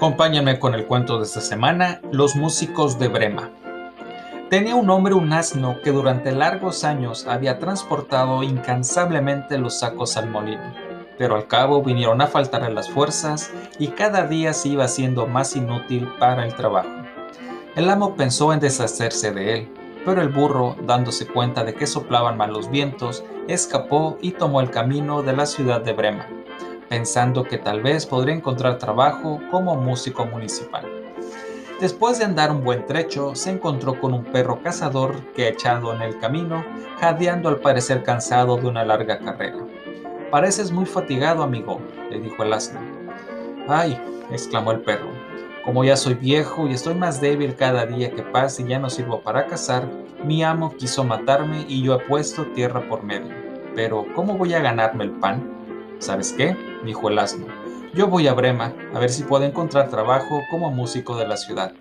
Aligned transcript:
Acompáñame 0.00 0.58
con 0.58 0.74
el 0.74 0.86
cuento 0.86 1.18
de 1.18 1.24
esta 1.24 1.42
semana, 1.42 2.00
Los 2.10 2.34
músicos 2.34 2.98
de 2.98 3.08
Brema. 3.08 3.50
Tenía 4.48 4.74
un 4.74 4.88
hombre 4.88 5.12
un 5.12 5.30
asno 5.30 5.76
que 5.84 5.92
durante 5.92 6.32
largos 6.32 6.84
años 6.84 7.26
había 7.26 7.58
transportado 7.58 8.42
incansablemente 8.42 9.58
los 9.58 9.80
sacos 9.80 10.16
al 10.16 10.30
molino, 10.30 10.72
pero 11.18 11.36
al 11.36 11.46
cabo 11.48 11.82
vinieron 11.82 12.22
a 12.22 12.28
faltar 12.28 12.62
las 12.72 12.88
fuerzas 12.88 13.52
y 13.78 13.88
cada 13.88 14.26
día 14.26 14.54
se 14.54 14.70
iba 14.70 14.84
haciendo 14.84 15.26
más 15.26 15.54
inútil 15.54 16.08
para 16.18 16.46
el 16.46 16.54
trabajo. 16.54 16.88
El 17.76 17.90
amo 17.90 18.16
pensó 18.16 18.54
en 18.54 18.60
deshacerse 18.60 19.32
de 19.32 19.54
él, 19.54 19.68
pero 20.06 20.22
el 20.22 20.30
burro, 20.30 20.76
dándose 20.86 21.26
cuenta 21.26 21.62
de 21.62 21.74
que 21.74 21.86
soplaban 21.86 22.38
mal 22.38 22.54
los 22.54 22.70
vientos, 22.70 23.22
escapó 23.48 24.16
y 24.22 24.30
tomó 24.30 24.62
el 24.62 24.70
camino 24.70 25.22
de 25.22 25.34
la 25.34 25.44
ciudad 25.44 25.82
de 25.82 25.92
Brema 25.92 26.39
pensando 26.90 27.44
que 27.44 27.56
tal 27.56 27.82
vez 27.82 28.04
podría 28.04 28.34
encontrar 28.34 28.76
trabajo 28.78 29.40
como 29.52 29.76
músico 29.76 30.26
municipal. 30.26 30.84
Después 31.80 32.18
de 32.18 32.24
andar 32.24 32.50
un 32.50 32.64
buen 32.64 32.84
trecho, 32.84 33.36
se 33.36 33.50
encontró 33.50 34.00
con 34.00 34.12
un 34.12 34.24
perro 34.24 34.60
cazador 34.60 35.24
que 35.32 35.46
echado 35.46 35.94
en 35.94 36.02
el 36.02 36.18
camino, 36.18 36.64
jadeando 36.98 37.48
al 37.48 37.60
parecer 37.60 38.02
cansado 38.02 38.56
de 38.56 38.66
una 38.66 38.84
larga 38.84 39.20
carrera. 39.20 39.64
Pareces 40.32 40.72
muy 40.72 40.84
fatigado, 40.84 41.44
amigo, 41.44 41.80
le 42.10 42.18
dijo 42.18 42.42
el 42.42 42.52
asno. 42.52 42.80
Ay, 43.68 43.96
exclamó 44.32 44.72
el 44.72 44.80
perro, 44.80 45.10
como 45.64 45.84
ya 45.84 45.96
soy 45.96 46.14
viejo 46.14 46.66
y 46.66 46.72
estoy 46.72 46.94
más 46.96 47.20
débil 47.20 47.54
cada 47.54 47.86
día 47.86 48.10
que 48.10 48.22
pasa 48.22 48.62
y 48.62 48.66
ya 48.66 48.80
no 48.80 48.90
sirvo 48.90 49.20
para 49.20 49.46
cazar, 49.46 49.88
mi 50.24 50.42
amo 50.42 50.74
quiso 50.76 51.04
matarme 51.04 51.64
y 51.68 51.82
yo 51.82 51.94
he 51.94 51.98
puesto 52.00 52.46
tierra 52.46 52.88
por 52.88 53.04
medio. 53.04 53.32
Pero, 53.76 54.06
¿cómo 54.16 54.36
voy 54.36 54.54
a 54.54 54.60
ganarme 54.60 55.04
el 55.04 55.12
pan? 55.12 55.59
¿Sabes 56.00 56.32
qué? 56.32 56.56
dijo 56.82 57.10
el 57.10 57.18
asno. 57.18 57.46
Yo 57.92 58.06
voy 58.06 58.26
a 58.26 58.32
Brema, 58.32 58.72
a 58.94 58.98
ver 58.98 59.10
si 59.10 59.22
puedo 59.22 59.44
encontrar 59.44 59.90
trabajo 59.90 60.40
como 60.50 60.70
músico 60.70 61.14
de 61.18 61.28
la 61.28 61.36
ciudad. 61.36 61.74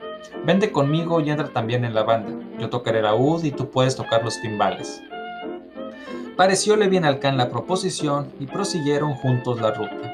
Vende 0.46 0.74
conmigo 0.74 1.22
y 1.22 1.30
entra 1.30 1.48
también 1.48 1.86
en 1.86 1.94
la 1.94 2.04
banda. 2.04 2.32
Yo 2.60 2.70
tocaré 2.70 3.02
la 3.02 3.16
ud 3.16 3.46
y 3.46 3.52
tú 3.52 3.70
puedes 3.70 3.96
tocar 3.96 4.26
los 4.26 4.42
timbales. 4.42 5.02
Parecióle 6.36 6.90
bien 6.90 7.06
al 7.06 7.20
can 7.20 7.38
la 7.38 7.50
proposición 7.50 8.30
y 8.42 8.46
prosiguieron 8.46 9.14
juntos 9.16 9.62
la 9.62 9.72
ruta. 9.72 10.14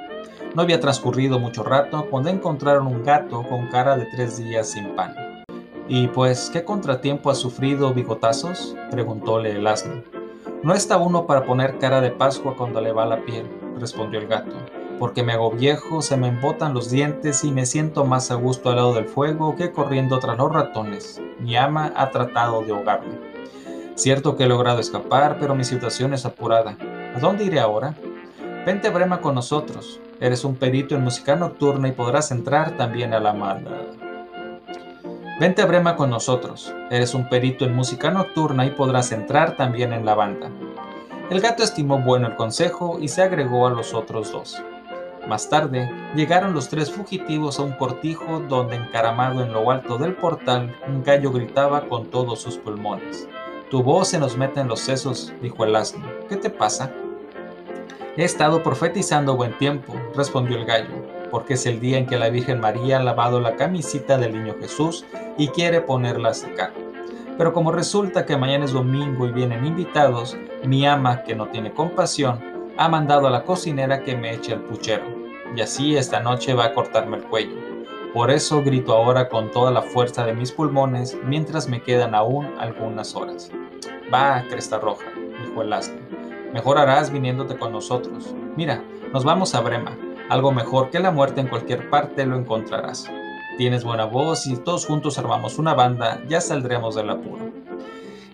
No 0.53 0.61
había 0.61 0.79
transcurrido 0.79 1.39
mucho 1.39 1.63
rato 1.63 2.05
cuando 2.11 2.29
encontraron 2.29 2.85
un 2.85 3.03
gato 3.03 3.41
con 3.49 3.67
cara 3.69 3.97
de 3.97 4.05
tres 4.05 4.37
días 4.37 4.69
sin 4.69 4.95
pan. 4.95 5.15
¿Y 5.87 6.07
pues 6.09 6.51
qué 6.53 6.63
contratiempo 6.63 7.31
ha 7.31 7.35
sufrido 7.35 7.91
bigotazos? 7.91 8.75
preguntóle 8.91 9.51
el 9.51 9.65
asno. 9.65 10.03
No 10.61 10.75
está 10.75 10.97
uno 10.97 11.25
para 11.25 11.43
poner 11.43 11.79
cara 11.79 12.01
de 12.01 12.11
Pascua 12.11 12.55
cuando 12.55 12.81
le 12.81 12.91
va 12.91 13.05
la 13.05 13.23
piel, 13.23 13.45
respondió 13.79 14.19
el 14.19 14.27
gato, 14.27 14.55
porque 14.99 15.23
me 15.23 15.33
hago 15.33 15.51
viejo, 15.51 16.01
se 16.01 16.17
me 16.17 16.27
embotan 16.27 16.73
los 16.73 16.89
dientes 16.89 17.43
y 17.43 17.51
me 17.51 17.65
siento 17.65 18.05
más 18.05 18.31
a 18.31 18.35
gusto 18.35 18.69
al 18.69 18.77
lado 18.77 18.93
del 18.93 19.05
fuego 19.05 19.55
que 19.55 19.71
corriendo 19.71 20.19
tras 20.19 20.37
los 20.37 20.51
ratones. 20.51 21.21
Mi 21.39 21.55
ama 21.55 21.93
ha 21.95 22.11
tratado 22.11 22.61
de 22.61 22.73
ahogarme. 22.73 23.15
Cierto 23.95 24.35
que 24.35 24.43
he 24.43 24.47
logrado 24.47 24.79
escapar, 24.79 25.37
pero 25.39 25.55
mi 25.55 25.63
situación 25.63 26.13
es 26.13 26.25
apurada. 26.25 26.77
¿A 27.15 27.19
dónde 27.19 27.45
iré 27.45 27.59
ahora? 27.59 27.95
Vente 28.65 28.87
a 28.87 28.91
Brema 28.91 29.21
con 29.21 29.35
nosotros. 29.35 30.01
Eres 30.19 30.43
un 30.43 30.55
perito 30.55 30.95
en 30.95 31.03
música 31.03 31.35
nocturna 31.35 31.87
y 31.87 31.91
podrás 31.91 32.31
entrar 32.31 32.75
también 32.77 33.13
a 33.13 33.19
la 33.19 33.33
mala. 33.33 33.69
Vente 35.39 35.61
a 35.61 35.65
Brema 35.65 35.95
con 35.95 36.09
nosotros. 36.09 36.73
Eres 36.89 37.13
un 37.13 37.29
perito 37.29 37.65
en 37.65 37.75
música 37.75 38.09
nocturna 38.09 38.65
y 38.65 38.71
podrás 38.71 39.11
entrar 39.11 39.55
también 39.55 39.93
en 39.93 40.05
la 40.05 40.15
banda. 40.15 40.49
El 41.29 41.41
gato 41.41 41.63
estimó 41.63 41.99
bueno 41.99 42.27
el 42.27 42.35
consejo 42.35 42.97
y 42.99 43.07
se 43.07 43.23
agregó 43.23 43.67
a 43.67 43.71
los 43.71 43.93
otros 43.93 44.31
dos. 44.31 44.61
Más 45.27 45.49
tarde, 45.49 45.89
llegaron 46.15 46.53
los 46.53 46.69
tres 46.69 46.91
fugitivos 46.91 47.59
a 47.59 47.63
un 47.63 47.71
cortijo 47.73 48.41
donde 48.47 48.75
encaramado 48.75 49.41
en 49.41 49.51
lo 49.51 49.71
alto 49.71 49.97
del 49.97 50.13
portal, 50.13 50.75
un 50.87 51.03
gallo 51.03 51.31
gritaba 51.31 51.87
con 51.87 52.11
todos 52.11 52.41
sus 52.41 52.57
pulmones. 52.57 53.27
Tu 53.71 53.81
voz 53.81 54.09
se 54.09 54.19
nos 54.19 54.37
mete 54.37 54.59
en 54.59 54.67
los 54.67 54.81
sesos, 54.81 55.33
dijo 55.41 55.65
el 55.65 55.75
asno. 55.75 56.05
¿Qué 56.29 56.35
te 56.35 56.51
pasa? 56.51 56.91
He 58.15 58.23
estado 58.23 58.61
profetizando 58.61 59.35
buen 59.35 59.57
tiempo, 59.57 59.95
respondió 60.15 60.57
el 60.57 60.65
gallo 60.65 61.15
porque 61.35 61.55
es 61.55 61.65
el 61.65 61.81
día 61.81 61.97
en 61.97 62.05
que 62.05 62.17
la 62.17 62.29
Virgen 62.29 62.61
María 62.61 62.97
ha 62.97 63.03
lavado 63.03 63.41
la 63.41 63.57
camisita 63.57 64.17
del 64.17 64.31
niño 64.31 64.55
Jesús 64.57 65.05
y 65.37 65.49
quiere 65.49 65.81
ponerla 65.81 66.29
a 66.29 66.33
secar. 66.33 66.71
Pero 67.37 67.51
como 67.51 67.73
resulta 67.73 68.25
que 68.25 68.37
mañana 68.37 68.63
es 68.63 68.71
domingo 68.71 69.27
y 69.27 69.33
vienen 69.33 69.65
invitados, 69.65 70.37
mi 70.67 70.85
ama, 70.85 71.23
que 71.23 71.35
no 71.35 71.47
tiene 71.47 71.73
compasión, 71.73 72.39
ha 72.77 72.89
mandado 72.89 73.27
a 73.27 73.31
la 73.31 73.43
cocinera 73.43 74.03
que 74.03 74.15
me 74.15 74.33
eche 74.33 74.53
el 74.53 74.61
puchero, 74.61 75.05
y 75.55 75.61
así 75.61 75.95
esta 75.95 76.19
noche 76.19 76.53
va 76.53 76.65
a 76.65 76.73
cortarme 76.73 77.17
el 77.17 77.23
cuello. 77.23 77.55
Por 78.13 78.31
eso 78.31 78.63
grito 78.63 78.93
ahora 78.93 79.27
con 79.27 79.51
toda 79.51 79.71
la 79.71 79.81
fuerza 79.81 80.25
de 80.25 80.33
mis 80.33 80.51
pulmones 80.51 81.17
mientras 81.25 81.67
me 81.67 81.81
quedan 81.81 82.15
aún 82.15 82.47
algunas 82.57 83.15
horas. 83.15 83.51
Va, 84.13 84.43
Cresta 84.49 84.79
Roja, 84.79 85.07
dijo 85.45 85.61
el 85.61 85.73
asno. 85.73 85.99
Mejor 86.53 86.77
harás 86.77 87.11
viniéndote 87.11 87.57
con 87.57 87.73
nosotros. 87.73 88.33
Mira, 88.55 88.81
nos 89.11 89.25
vamos 89.25 89.53
a 89.53 89.59
Brema. 89.59 89.97
Algo 90.29 90.53
mejor 90.53 90.89
que 90.91 90.99
la 90.99 91.11
muerte 91.11 91.41
en 91.41 91.47
cualquier 91.47 91.89
parte 91.89 92.25
lo 92.25 92.37
encontrarás. 92.37 93.11
Tienes 93.57 93.83
buena 93.83 94.05
voz 94.05 94.47
y 94.47 94.55
todos 94.55 94.85
juntos 94.85 95.17
armamos 95.17 95.59
una 95.59 95.73
banda, 95.73 96.21
ya 96.29 96.39
saldremos 96.39 96.95
del 96.95 97.09
apuro. 97.09 97.64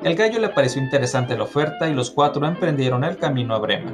El 0.03 0.16
gallo 0.16 0.39
le 0.39 0.50
pareció 0.50 0.81
interesante 0.81 1.38
la 1.38 1.44
oferta 1.44 1.88
y 1.88 1.94
los 1.94 2.09
cuatro 2.09 2.47
emprendieron 2.47 3.03
el 3.03 3.17
camino 3.17 3.53
a 3.53 3.59
Brema. 3.59 3.91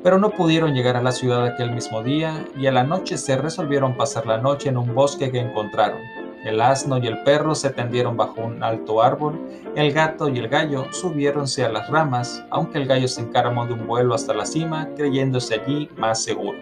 Pero 0.00 0.16
no 0.20 0.30
pudieron 0.30 0.74
llegar 0.74 0.96
a 0.96 1.02
la 1.02 1.10
ciudad 1.10 1.44
aquel 1.44 1.72
mismo 1.72 2.04
día 2.04 2.46
y 2.56 2.68
a 2.68 2.72
la 2.72 2.84
noche 2.84 3.18
se 3.18 3.36
resolvieron 3.36 3.96
pasar 3.96 4.26
la 4.26 4.38
noche 4.38 4.68
en 4.68 4.76
un 4.76 4.94
bosque 4.94 5.32
que 5.32 5.40
encontraron. 5.40 5.98
El 6.44 6.60
asno 6.60 6.98
y 6.98 7.08
el 7.08 7.24
perro 7.24 7.56
se 7.56 7.70
tendieron 7.70 8.16
bajo 8.16 8.42
un 8.42 8.62
alto 8.62 9.02
árbol, 9.02 9.40
el 9.74 9.92
gato 9.92 10.28
y 10.28 10.38
el 10.38 10.46
gallo 10.46 10.86
subiéronse 10.92 11.64
a 11.64 11.68
las 11.68 11.90
ramas, 11.90 12.44
aunque 12.50 12.78
el 12.78 12.86
gallo 12.86 13.08
se 13.08 13.22
encaramó 13.22 13.66
de 13.66 13.72
un 13.72 13.88
vuelo 13.88 14.14
hasta 14.14 14.34
la 14.34 14.46
cima, 14.46 14.88
creyéndose 14.96 15.54
allí 15.54 15.88
más 15.96 16.22
seguro. 16.22 16.58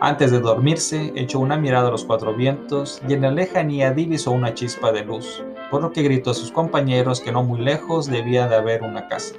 Antes 0.00 0.30
de 0.32 0.40
dormirse, 0.40 1.12
echó 1.14 1.40
una 1.40 1.56
mirada 1.56 1.88
a 1.88 1.92
los 1.92 2.04
cuatro 2.04 2.34
vientos 2.34 3.00
y 3.08 3.14
en 3.14 3.22
la 3.22 3.30
lejanía 3.30 3.90
divisó 3.92 4.32
una 4.32 4.52
chispa 4.52 4.92
de 4.92 5.04
luz, 5.04 5.42
por 5.70 5.82
lo 5.82 5.92
que 5.92 6.02
gritó 6.02 6.32
a 6.32 6.34
sus 6.34 6.50
compañeros 6.50 7.20
que 7.20 7.32
no 7.32 7.42
muy 7.42 7.60
lejos 7.60 8.06
debía 8.06 8.48
de 8.48 8.56
haber 8.56 8.82
una 8.82 9.08
casa. 9.08 9.36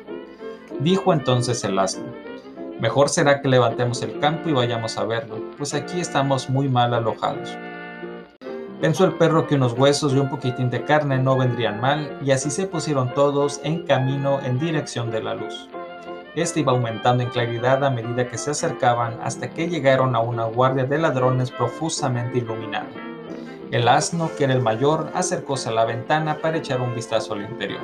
Dijo 0.80 1.14
entonces 1.14 1.64
el 1.64 1.78
asno, 1.78 2.06
mejor 2.80 3.10
será 3.10 3.42
que 3.42 3.50
levantemos 3.50 4.02
el 4.02 4.20
campo 4.20 4.50
y 4.50 4.54
vayamos 4.54 4.98
a 4.98 5.06
verlo, 5.06 5.38
pues 5.58 5.74
aquí 5.74 6.00
estamos 6.00 6.50
muy 6.50 6.70
mal 6.70 6.94
alojados. 6.94 7.58
Pensó 8.80 9.06
el 9.06 9.14
perro 9.14 9.46
que 9.46 9.56
unos 9.56 9.74
huesos 9.74 10.14
y 10.14 10.18
un 10.18 10.30
poquitín 10.30 10.72
de 10.72 10.84
carne 10.84 11.20
no 11.20 11.38
vendrían 11.38 11.80
mal, 11.80 12.18
y 12.24 12.32
así 12.32 12.50
se 12.50 12.66
pusieron 12.66 13.14
todos 13.14 13.62
en 13.64 13.86
camino 13.86 14.40
en 14.42 14.58
dirección 14.58 15.12
de 15.12 15.22
la 15.22 15.36
luz. 15.36 15.70
Este 16.34 16.62
iba 16.62 16.72
aumentando 16.72 17.22
en 17.22 17.30
claridad 17.30 17.84
a 17.84 17.92
medida 17.92 18.28
que 18.28 18.40
se 18.40 18.52
acercaban 18.52 19.20
hasta 19.22 19.52
que 19.52 19.68
llegaron 19.68 20.16
a 20.16 20.20
una 20.20 20.46
guardia 20.46 20.86
de 20.86 20.98
ladrones 20.98 21.52
profusamente 21.52 22.40
iluminada. 22.40 22.88
El 23.72 23.88
asno, 23.88 24.30
que 24.38 24.44
era 24.44 24.54
el 24.54 24.62
mayor, 24.62 25.12
acercóse 25.14 25.70
a 25.70 25.72
la 25.72 25.86
ventana 25.86 26.40
para 26.40 26.58
echar 26.58 26.82
un 26.82 26.94
vistazo 26.94 27.34
al 27.34 27.50
interior. 27.50 27.80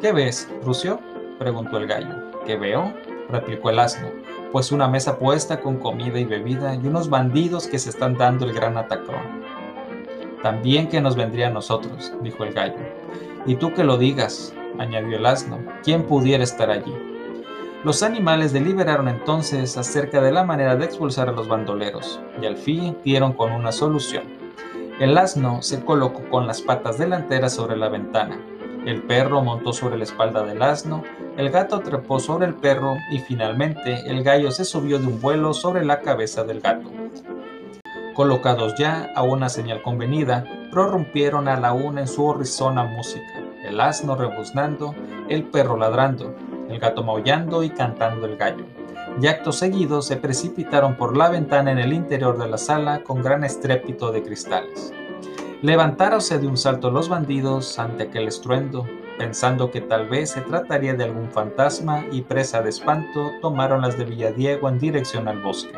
¿Qué 0.00 0.12
ves, 0.12 0.48
Rucio? 0.64 1.00
preguntó 1.36 1.78
el 1.78 1.88
gallo. 1.88 2.30
¿Qué 2.46 2.56
veo? 2.56 2.94
replicó 3.28 3.70
el 3.70 3.80
asno. 3.80 4.08
Pues 4.52 4.70
una 4.70 4.86
mesa 4.86 5.18
puesta 5.18 5.60
con 5.60 5.78
comida 5.78 6.16
y 6.20 6.24
bebida 6.24 6.76
y 6.76 6.86
unos 6.86 7.10
bandidos 7.10 7.66
que 7.66 7.80
se 7.80 7.90
están 7.90 8.16
dando 8.16 8.46
el 8.46 8.52
gran 8.52 8.76
atacón. 8.76 9.42
También 10.44 10.88
que 10.88 11.00
nos 11.00 11.16
vendría 11.16 11.48
a 11.48 11.50
nosotros, 11.50 12.12
dijo 12.22 12.44
el 12.44 12.54
gallo. 12.54 12.78
Y 13.46 13.56
tú 13.56 13.74
que 13.74 13.82
lo 13.82 13.98
digas, 13.98 14.54
añadió 14.78 15.16
el 15.16 15.26
asno, 15.26 15.58
¿quién 15.82 16.04
pudiera 16.04 16.44
estar 16.44 16.70
allí? 16.70 16.94
Los 17.82 18.04
animales 18.04 18.52
deliberaron 18.52 19.08
entonces 19.08 19.76
acerca 19.76 20.20
de 20.20 20.30
la 20.30 20.44
manera 20.44 20.76
de 20.76 20.84
expulsar 20.84 21.28
a 21.28 21.32
los 21.32 21.48
bandoleros, 21.48 22.20
y 22.40 22.46
al 22.46 22.56
fin 22.56 22.96
dieron 23.02 23.32
con 23.32 23.50
una 23.50 23.72
solución. 23.72 24.39
El 25.00 25.16
asno 25.16 25.62
se 25.62 25.82
colocó 25.82 26.28
con 26.28 26.46
las 26.46 26.60
patas 26.60 26.98
delanteras 26.98 27.54
sobre 27.54 27.74
la 27.74 27.88
ventana, 27.88 28.38
el 28.84 29.02
perro 29.02 29.40
montó 29.40 29.72
sobre 29.72 29.96
la 29.96 30.04
espalda 30.04 30.42
del 30.42 30.62
asno, 30.62 31.02
el 31.38 31.48
gato 31.48 31.80
trepó 31.80 32.20
sobre 32.20 32.46
el 32.46 32.54
perro 32.54 32.96
y 33.10 33.18
finalmente 33.18 34.02
el 34.10 34.22
gallo 34.22 34.50
se 34.50 34.66
subió 34.66 34.98
de 34.98 35.06
un 35.06 35.18
vuelo 35.18 35.54
sobre 35.54 35.86
la 35.86 36.00
cabeza 36.00 36.44
del 36.44 36.60
gato. 36.60 36.90
Colocados 38.12 38.74
ya 38.76 39.10
a 39.16 39.22
una 39.22 39.48
señal 39.48 39.80
convenida, 39.80 40.44
prorrumpieron 40.70 41.48
a 41.48 41.58
la 41.58 41.72
una 41.72 42.02
en 42.02 42.06
su 42.06 42.26
horrizona 42.26 42.84
música, 42.84 43.40
el 43.64 43.80
asno 43.80 44.16
rebuznando, 44.16 44.94
el 45.30 45.44
perro 45.44 45.78
ladrando, 45.78 46.34
el 46.70 46.78
gato 46.78 47.02
maullando 47.02 47.62
y 47.62 47.70
cantando 47.70 48.26
el 48.26 48.36
gallo. 48.36 48.64
Y 49.20 49.26
acto 49.26 49.52
seguido 49.52 50.02
se 50.02 50.16
precipitaron 50.16 50.96
por 50.96 51.16
la 51.16 51.28
ventana 51.28 51.72
en 51.72 51.78
el 51.78 51.92
interior 51.92 52.38
de 52.38 52.48
la 52.48 52.58
sala 52.58 53.02
con 53.02 53.22
gran 53.22 53.44
estrépito 53.44 54.12
de 54.12 54.22
cristales. 54.22 54.92
Levantáronse 55.62 56.38
de 56.38 56.46
un 56.46 56.56
salto 56.56 56.90
los 56.90 57.08
bandidos 57.08 57.78
ante 57.78 58.04
aquel 58.04 58.28
estruendo, 58.28 58.86
pensando 59.18 59.70
que 59.70 59.82
tal 59.82 60.08
vez 60.08 60.30
se 60.30 60.40
trataría 60.40 60.94
de 60.94 61.04
algún 61.04 61.30
fantasma 61.30 62.06
y 62.10 62.22
presa 62.22 62.62
de 62.62 62.70
espanto, 62.70 63.32
tomaron 63.42 63.82
las 63.82 63.98
de 63.98 64.04
Villadiego 64.04 64.68
en 64.70 64.78
dirección 64.78 65.28
al 65.28 65.42
bosque. 65.42 65.72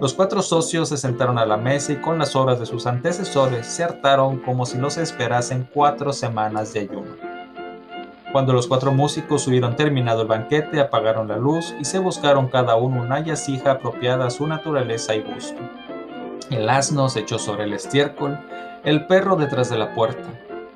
Los 0.00 0.12
cuatro 0.12 0.42
socios 0.42 0.90
se 0.90 0.98
sentaron 0.98 1.38
a 1.38 1.46
la 1.46 1.56
mesa 1.56 1.92
y 1.92 1.96
con 1.96 2.18
las 2.18 2.36
obras 2.36 2.58
de 2.60 2.66
sus 2.66 2.86
antecesores 2.86 3.66
se 3.66 3.84
hartaron 3.84 4.38
como 4.40 4.66
si 4.66 4.76
los 4.76 4.98
esperasen 4.98 5.66
cuatro 5.72 6.12
semanas 6.12 6.74
de 6.74 6.80
ayuno. 6.80 7.33
Cuando 8.34 8.52
los 8.52 8.66
cuatro 8.66 8.90
músicos 8.90 9.46
hubieron 9.46 9.76
terminado 9.76 10.22
el 10.22 10.26
banquete, 10.26 10.80
apagaron 10.80 11.28
la 11.28 11.36
luz 11.36 11.72
y 11.78 11.84
se 11.84 12.00
buscaron 12.00 12.48
cada 12.48 12.74
uno 12.74 13.02
una 13.02 13.20
yacija 13.20 13.70
apropiada 13.70 14.26
a 14.26 14.30
su 14.30 14.44
naturaleza 14.48 15.14
y 15.14 15.22
gusto. 15.22 15.60
El 16.50 16.68
asno 16.68 17.08
se 17.08 17.20
echó 17.20 17.38
sobre 17.38 17.62
el 17.62 17.72
estiércol, 17.72 18.36
el 18.82 19.06
perro 19.06 19.36
detrás 19.36 19.70
de 19.70 19.78
la 19.78 19.94
puerta, 19.94 20.28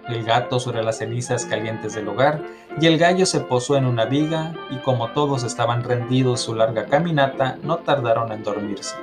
el 0.06 0.22
gato 0.22 0.60
sobre 0.60 0.84
las 0.84 0.98
cenizas 0.98 1.46
calientes 1.46 1.96
del 1.96 2.06
hogar, 2.06 2.40
y 2.80 2.86
el 2.86 2.96
gallo 2.96 3.26
se 3.26 3.40
posó 3.40 3.76
en 3.76 3.86
una 3.86 4.04
viga, 4.04 4.54
y 4.70 4.76
como 4.76 5.08
todos 5.08 5.42
estaban 5.42 5.82
rendidos 5.82 6.40
su 6.40 6.54
larga 6.54 6.86
caminata, 6.86 7.58
no 7.64 7.78
tardaron 7.78 8.30
en 8.30 8.44
dormirse. 8.44 8.94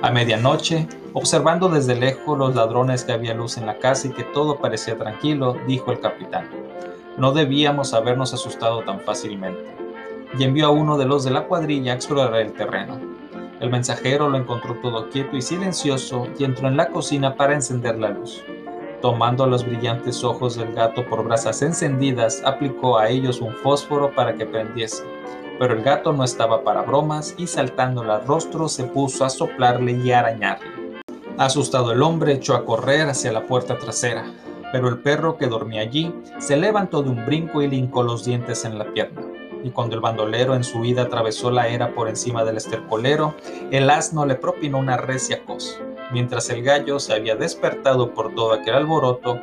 A 0.00 0.10
medianoche, 0.10 0.88
observando 1.12 1.68
desde 1.68 1.96
lejos 1.96 2.38
los 2.38 2.54
ladrones 2.54 3.04
que 3.04 3.12
había 3.12 3.34
luz 3.34 3.58
en 3.58 3.66
la 3.66 3.76
casa 3.76 4.08
y 4.08 4.12
que 4.12 4.24
todo 4.24 4.56
parecía 4.56 4.96
tranquilo, 4.96 5.58
dijo 5.66 5.92
el 5.92 6.00
capitán, 6.00 6.48
no 7.18 7.32
debíamos 7.32 7.92
habernos 7.92 8.32
asustado 8.32 8.82
tan 8.84 9.00
fácilmente. 9.00 9.60
Y 10.38 10.44
envió 10.44 10.66
a 10.66 10.70
uno 10.70 10.96
de 10.96 11.06
los 11.06 11.24
de 11.24 11.30
la 11.30 11.44
cuadrilla 11.44 11.92
a 11.92 11.96
explorar 11.96 12.40
el 12.40 12.52
terreno. 12.52 12.98
El 13.60 13.70
mensajero 13.70 14.28
lo 14.28 14.38
encontró 14.38 14.76
todo 14.80 15.10
quieto 15.10 15.36
y 15.36 15.42
silencioso 15.42 16.28
y 16.38 16.44
entró 16.44 16.68
en 16.68 16.76
la 16.76 16.88
cocina 16.88 17.34
para 17.34 17.54
encender 17.54 17.98
la 17.98 18.10
luz. 18.10 18.42
Tomando 19.02 19.46
los 19.46 19.64
brillantes 19.66 20.24
ojos 20.24 20.56
del 20.56 20.72
gato 20.72 21.04
por 21.06 21.24
brasas 21.24 21.62
encendidas, 21.62 22.42
aplicó 22.44 22.98
a 22.98 23.08
ellos 23.08 23.40
un 23.40 23.52
fósforo 23.52 24.14
para 24.14 24.34
que 24.34 24.46
prendiese 24.46 25.04
pero 25.58 25.74
el 25.74 25.82
gato 25.82 26.12
no 26.12 26.24
estaba 26.24 26.62
para 26.62 26.82
bromas 26.82 27.34
y 27.36 27.46
saltando 27.46 28.02
al 28.02 28.26
rostro 28.26 28.68
se 28.68 28.84
puso 28.84 29.24
a 29.24 29.30
soplarle 29.30 29.92
y 29.92 30.12
a 30.12 30.20
arañarle. 30.20 30.68
Asustado 31.36 31.92
el 31.92 32.02
hombre 32.02 32.34
echó 32.34 32.54
a 32.54 32.64
correr 32.64 33.08
hacia 33.08 33.32
la 33.32 33.46
puerta 33.46 33.78
trasera, 33.78 34.24
pero 34.72 34.88
el 34.88 34.98
perro 34.98 35.36
que 35.36 35.46
dormía 35.46 35.82
allí 35.82 36.14
se 36.38 36.56
levantó 36.56 37.02
de 37.02 37.10
un 37.10 37.24
brinco 37.24 37.62
y 37.62 37.68
le 37.68 37.88
los 38.02 38.24
dientes 38.24 38.64
en 38.64 38.78
la 38.78 38.92
pierna. 38.92 39.22
Y 39.64 39.70
cuando 39.70 39.96
el 39.96 40.00
bandolero 40.00 40.54
en 40.54 40.62
su 40.62 40.78
huida 40.78 41.02
atravesó 41.02 41.50
la 41.50 41.68
era 41.68 41.94
por 41.94 42.08
encima 42.08 42.44
del 42.44 42.56
estercolero, 42.56 43.34
el 43.70 43.90
asno 43.90 44.24
le 44.24 44.36
propinó 44.36 44.78
una 44.78 44.96
recia 44.96 45.44
cos, 45.44 45.80
mientras 46.12 46.48
el 46.50 46.62
gallo 46.62 47.00
se 47.00 47.12
había 47.12 47.34
despertado 47.34 48.14
por 48.14 48.34
todo 48.34 48.52
aquel 48.52 48.74
alboroto 48.74 49.40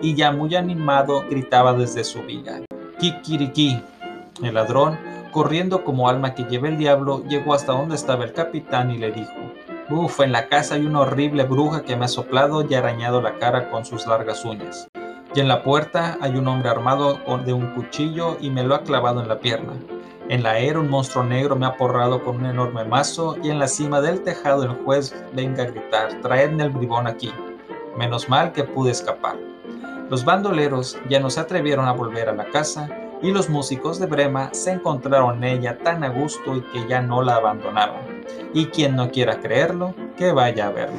y 0.00 0.14
ya 0.14 0.32
muy 0.32 0.54
animado 0.54 1.24
gritaba 1.28 1.74
desde 1.74 2.04
su 2.04 2.22
viga. 2.22 2.60
Kikiriki. 2.98 3.82
El 4.42 4.54
ladrón 4.54 4.98
corriendo 5.30 5.84
como 5.84 6.08
alma 6.08 6.34
que 6.34 6.44
lleva 6.44 6.68
el 6.68 6.78
diablo, 6.78 7.22
llegó 7.28 7.54
hasta 7.54 7.72
donde 7.72 7.94
estaba 7.94 8.24
el 8.24 8.32
capitán 8.32 8.90
y 8.90 8.98
le 8.98 9.12
dijo, 9.12 9.32
Uf, 9.90 10.20
en 10.20 10.32
la 10.32 10.48
casa 10.48 10.74
hay 10.74 10.84
una 10.84 11.00
horrible 11.00 11.44
bruja 11.44 11.82
que 11.82 11.96
me 11.96 12.04
ha 12.04 12.08
soplado 12.08 12.62
y 12.62 12.74
arañado 12.74 13.22
la 13.22 13.38
cara 13.38 13.70
con 13.70 13.86
sus 13.86 14.06
largas 14.06 14.44
uñas. 14.44 14.86
Y 15.34 15.40
en 15.40 15.48
la 15.48 15.62
puerta 15.62 16.18
hay 16.20 16.36
un 16.36 16.46
hombre 16.46 16.68
armado 16.68 17.18
de 17.46 17.54
un 17.54 17.72
cuchillo 17.74 18.36
y 18.38 18.50
me 18.50 18.64
lo 18.64 18.74
ha 18.74 18.82
clavado 18.82 19.22
en 19.22 19.28
la 19.28 19.40
pierna. 19.40 19.72
En 20.28 20.42
la 20.42 20.58
era 20.58 20.78
un 20.78 20.90
monstruo 20.90 21.24
negro 21.24 21.56
me 21.56 21.64
ha 21.64 21.78
porrado 21.78 22.22
con 22.22 22.36
un 22.36 22.44
enorme 22.44 22.84
mazo 22.84 23.38
y 23.42 23.48
en 23.48 23.58
la 23.58 23.66
cima 23.66 24.02
del 24.02 24.20
tejado 24.20 24.64
el 24.64 24.74
juez 24.84 25.14
venga 25.32 25.62
a 25.62 25.66
gritar, 25.66 26.20
traedme 26.20 26.64
el 26.64 26.70
bribón 26.70 27.06
aquí. 27.06 27.32
Menos 27.96 28.28
mal 28.28 28.52
que 28.52 28.64
pude 28.64 28.90
escapar. 28.90 29.38
Los 30.10 30.22
bandoleros 30.22 30.98
ya 31.08 31.18
no 31.18 31.30
se 31.30 31.40
atrevieron 31.40 31.88
a 31.88 31.92
volver 31.92 32.28
a 32.28 32.34
la 32.34 32.44
casa 32.50 32.90
y 33.22 33.32
los 33.32 33.48
músicos 33.48 33.98
de 33.98 34.06
Brema 34.06 34.50
se 34.52 34.72
encontraron 34.72 35.42
en 35.42 35.60
ella 35.60 35.78
tan 35.78 36.04
a 36.04 36.10
gusto 36.10 36.56
y 36.56 36.60
que 36.60 36.86
ya 36.86 37.00
no 37.00 37.22
la 37.22 37.36
abandonaron. 37.36 38.17
Y 38.54 38.66
quien 38.66 38.96
no 38.96 39.10
quiera 39.10 39.40
creerlo, 39.40 39.94
que 40.16 40.32
vaya 40.32 40.68
a 40.68 40.70
verlo. 40.70 40.98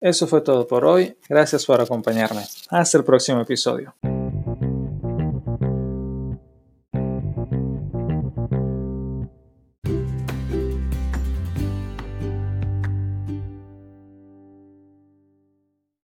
Eso 0.00 0.26
fue 0.26 0.40
todo 0.40 0.66
por 0.66 0.84
hoy. 0.84 1.16
Gracias 1.28 1.66
por 1.66 1.80
acompañarme. 1.80 2.42
Hasta 2.70 2.98
el 2.98 3.04
próximo 3.04 3.40
episodio. 3.40 3.94